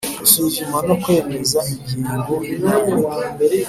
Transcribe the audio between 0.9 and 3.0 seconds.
kwemeza ingengo y imari